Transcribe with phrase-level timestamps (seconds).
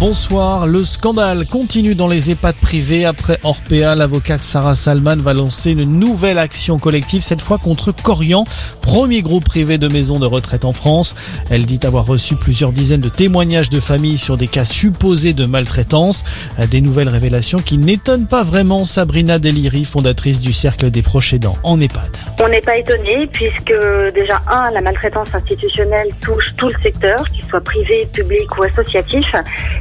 [0.00, 0.66] Bonsoir.
[0.66, 3.04] Le scandale continue dans les EHPAD privés.
[3.04, 8.44] Après Orpea, l'avocate Sarah Salman va lancer une nouvelle action collective, cette fois contre Corian,
[8.82, 11.14] premier groupe privé de maisons de retraite en France.
[11.48, 15.46] Elle dit avoir reçu plusieurs dizaines de témoignages de familles sur des cas supposés de
[15.46, 16.24] maltraitance.
[16.70, 21.80] Des nouvelles révélations qui n'étonnent pas vraiment Sabrina Deliri, fondatrice du Cercle des proches en
[21.80, 22.16] EHPAD.
[22.42, 23.74] On n'est pas étonné puisque
[24.14, 29.24] déjà, un, la maltraitance institutionnelle touche tout le secteur, qu'il soit privé, public ou associatif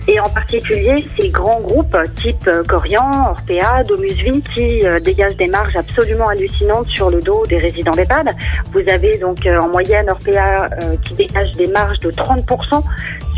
[0.08, 5.48] et en particulier ces grands groupes type euh, Corian, Orpea, Domusvie qui euh, dégagent des
[5.48, 8.30] marges absolument hallucinantes sur le dos des résidents d'EHPAD.
[8.72, 10.68] Vous avez donc euh, en moyenne Orpea
[11.04, 12.84] qui dégage des marges de 30%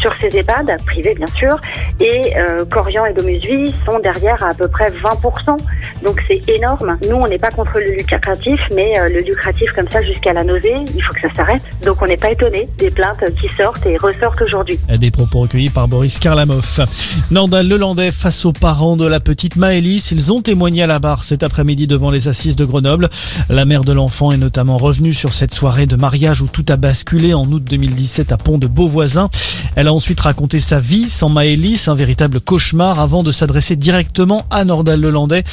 [0.06, 1.58] sur ces EHPAD, privés bien sûr,
[2.00, 2.34] et
[2.70, 5.58] Corian et Domusvie sont derrière à, à peu près 20%.
[6.04, 6.98] Donc c'est énorme.
[7.10, 10.76] Nous, on n'est pas contre le lucratif, mais le lucratif comme ça jusqu'à la nausée,
[10.96, 11.64] il faut que ça s'arrête.
[11.84, 14.80] Donc on n'est pas étonné des plaintes qui sortent et ressortent aujourd'hui.
[15.00, 16.86] Des propos recueillis par Boris Karlamov.
[17.32, 20.12] Nordal Lelandais face aux parents de la petite Maëlys.
[20.12, 23.10] Ils ont témoigné à la barre cet après-midi devant les assises de Grenoble.
[23.50, 26.76] La mère de l'enfant est notamment revenue sur cette soirée de mariage où tout a
[26.76, 29.30] basculé en août 2017 à Pont de Beauvoisin.
[29.76, 34.46] Elle a ensuite raconté sa vie sans Maëlys, un véritable cauchemar avant de s'adresser directement
[34.50, 35.44] à Nordal Lelandais.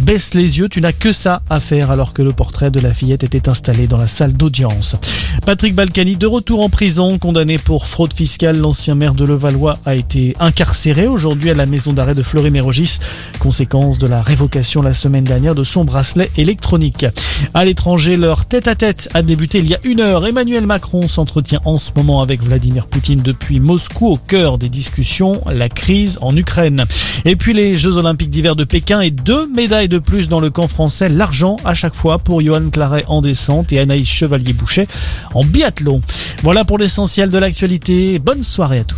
[0.00, 2.92] Baisse les yeux, tu n'as que ça à faire alors que le portrait de la
[2.92, 4.96] fillette était installé dans la salle d'audience.
[5.46, 9.94] Patrick Balkany de retour en prison, condamné pour fraude fiscale, l'ancien maire de Levallois a
[9.94, 12.98] été incarcéré aujourd'hui à la maison d'arrêt de Fleury-Mérogis,
[13.38, 17.06] conséquence de la révocation la semaine dernière de son bracelet électronique.
[17.54, 20.26] À l'étranger, leur tête-à-tête a débuté il y a une heure.
[20.26, 23.60] Emmanuel Macron s'entretient en ce moment avec Vladimir Poutine depuis
[23.92, 26.84] Moscou au cœur des discussions, la crise en Ukraine.
[27.24, 30.50] Et puis les Jeux Olympiques d'hiver de Pékin et deux médailles de plus dans le
[30.50, 34.86] camp français, l'argent à chaque fois pour Johan Claret en descente et Anaïs Chevalier-Boucher
[35.34, 36.00] en biathlon.
[36.42, 38.18] Voilà pour l'essentiel de l'actualité.
[38.18, 38.90] Bonne soirée à tous.